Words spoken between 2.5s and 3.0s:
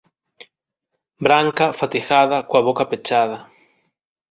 boca